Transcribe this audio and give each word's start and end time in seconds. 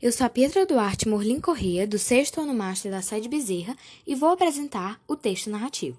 Eu 0.00 0.12
sou 0.12 0.26
a 0.26 0.30
Pietra 0.30 0.66
Duarte 0.66 1.08
Morlim 1.08 1.40
Corrêa, 1.40 1.86
do 1.86 1.98
sexto 1.98 2.38
ano 2.38 2.52
master 2.52 2.90
da 2.92 3.00
Sede 3.00 3.30
Bezerra, 3.30 3.74
e 4.06 4.14
vou 4.14 4.28
apresentar 4.28 5.00
o 5.08 5.16
texto 5.16 5.48
narrativo. 5.48 5.96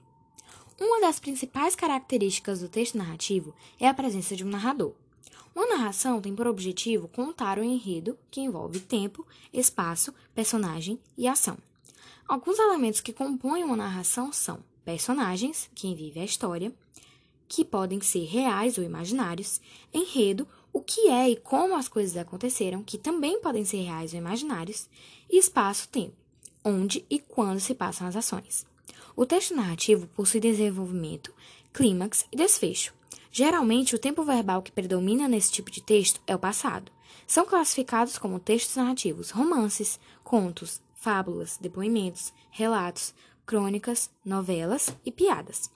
Uma 0.79 1.01
das 1.01 1.19
principais 1.19 1.75
características 1.75 2.59
do 2.59 2.69
texto 2.69 2.95
narrativo 2.95 3.55
é 3.79 3.87
a 3.87 3.93
presença 3.95 4.35
de 4.35 4.45
um 4.45 4.49
narrador. 4.49 4.93
Uma 5.55 5.65
narração 5.65 6.21
tem 6.21 6.35
por 6.35 6.45
objetivo 6.45 7.07
contar 7.07 7.57
o 7.57 7.63
enredo 7.63 8.15
que 8.29 8.39
envolve 8.39 8.81
tempo, 8.81 9.25
espaço, 9.51 10.13
personagem 10.35 10.99
e 11.17 11.27
ação. 11.27 11.57
Alguns 12.27 12.59
elementos 12.59 13.01
que 13.01 13.11
compõem 13.11 13.63
uma 13.63 13.75
narração 13.75 14.31
são 14.31 14.59
personagens, 14.85 15.71
quem 15.73 15.95
vive 15.95 16.19
a 16.19 16.25
história, 16.25 16.71
que 17.47 17.65
podem 17.65 17.99
ser 18.01 18.25
reais 18.25 18.77
ou 18.77 18.83
imaginários, 18.83 19.59
enredo, 19.91 20.47
o 20.77 20.81
que 20.81 21.09
é 21.09 21.27
e 21.27 21.35
como 21.35 21.75
as 21.75 21.87
coisas 21.87 22.15
aconteceram, 22.15 22.83
que 22.83 22.99
também 22.99 23.41
podem 23.41 23.65
ser 23.65 23.77
reais 23.77 24.13
ou 24.13 24.19
imaginários, 24.19 24.87
e 25.27 25.39
espaço-tempo, 25.39 26.13
onde 26.63 27.03
e 27.09 27.17
quando 27.17 27.59
se 27.59 27.73
passam 27.73 28.05
as 28.05 28.15
ações. 28.15 28.63
O 29.15 29.25
texto 29.25 29.55
narrativo 29.55 30.05
possui 30.05 30.39
desenvolvimento, 30.39 31.33
clímax 31.73 32.27
e 32.31 32.35
desfecho. 32.35 32.93
Geralmente, 33.31 33.95
o 33.95 33.99
tempo 33.99 34.23
verbal 34.23 34.61
que 34.61 34.71
predomina 34.71 35.27
nesse 35.27 35.51
tipo 35.51 35.71
de 35.71 35.81
texto 35.81 36.21
é 36.27 36.35
o 36.35 36.39
passado. 36.39 36.91
São 37.25 37.43
classificados 37.43 38.19
como 38.19 38.39
textos 38.39 38.75
narrativos 38.75 39.31
romances, 39.31 39.99
contos, 40.23 40.79
fábulas, 40.93 41.57
depoimentos, 41.59 42.31
relatos, 42.51 43.15
crônicas, 43.47 44.11
novelas 44.23 44.93
e 45.05 45.11
piadas. 45.11 45.71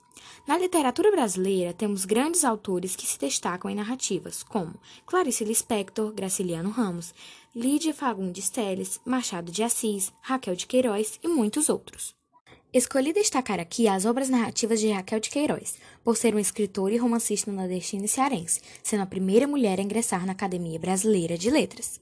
Na 0.46 0.58
literatura 0.58 1.10
brasileira, 1.10 1.72
temos 1.72 2.04
grandes 2.04 2.44
autores 2.44 2.94
que 2.94 3.06
se 3.06 3.18
destacam 3.18 3.70
em 3.70 3.74
narrativas, 3.74 4.42
como 4.42 4.74
Clarice 5.06 5.44
Lispector, 5.44 6.12
Graciliano 6.12 6.70
Ramos, 6.70 7.14
Lídia 7.56 7.94
Fagundes 7.94 8.50
Telles, 8.50 9.00
Machado 9.04 9.50
de 9.50 9.62
Assis, 9.62 10.12
Raquel 10.20 10.54
de 10.54 10.66
Queiroz 10.66 11.18
e 11.22 11.28
muitos 11.28 11.68
outros. 11.68 12.14
Escolhi 12.72 13.12
destacar 13.12 13.60
aqui 13.60 13.88
as 13.88 14.04
obras 14.04 14.28
narrativas 14.28 14.80
de 14.80 14.90
Raquel 14.90 15.20
de 15.20 15.30
Queiroz, 15.30 15.76
por 16.04 16.16
ser 16.16 16.34
uma 16.34 16.40
escritora 16.40 16.94
e 16.94 16.98
romancista 16.98 17.50
nordestina 17.50 18.04
e 18.04 18.08
cearense, 18.08 18.60
sendo 18.82 19.02
a 19.02 19.06
primeira 19.06 19.46
mulher 19.46 19.78
a 19.78 19.82
ingressar 19.82 20.24
na 20.26 20.32
Academia 20.32 20.78
Brasileira 20.78 21.36
de 21.36 21.50
Letras. 21.50 22.00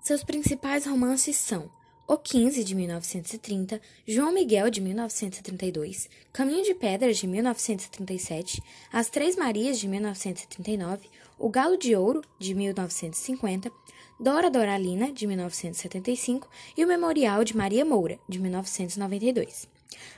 Seus 0.00 0.24
principais 0.24 0.86
romances 0.86 1.36
são 1.36 1.70
O 2.12 2.18
15, 2.18 2.64
de 2.64 2.74
1930, 2.74 3.80
João 4.04 4.34
Miguel, 4.34 4.68
de 4.68 4.80
1932, 4.80 6.10
Caminho 6.32 6.64
de 6.64 6.74
Pedras, 6.74 7.18
de 7.18 7.28
1937, 7.28 8.60
As 8.92 9.08
Três 9.08 9.36
Marias, 9.36 9.78
de 9.78 9.86
1939, 9.86 11.08
O 11.38 11.48
Galo 11.48 11.76
de 11.76 11.94
Ouro, 11.94 12.20
de 12.36 12.52
1950, 12.52 13.70
Dora 14.18 14.50
Doralina, 14.50 15.12
de 15.12 15.24
1975, 15.24 16.50
e 16.76 16.84
o 16.84 16.88
Memorial 16.88 17.44
de 17.44 17.56
Maria 17.56 17.84
Moura, 17.84 18.18
de 18.28 18.40
1992. 18.40 19.68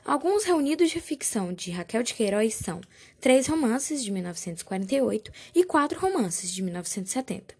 Alguns 0.02 0.44
reunidos 0.44 0.90
de 0.90 0.98
ficção 0.98 1.52
de 1.52 1.70
Raquel 1.72 2.02
de 2.02 2.14
Queiroz 2.14 2.54
são 2.54 2.80
três 3.20 3.46
romances 3.48 4.02
de 4.02 4.10
1948 4.10 5.30
e 5.54 5.62
quatro 5.62 6.00
romances 6.00 6.50
de 6.50 6.62
1970. 6.62 7.44